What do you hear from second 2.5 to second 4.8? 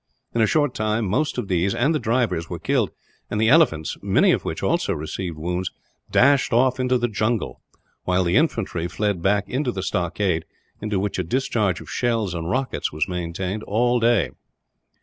killed; and the elephants many of which